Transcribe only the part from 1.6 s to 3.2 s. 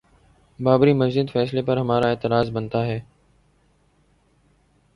پر ہمارا اعتراض بنتا ہے؟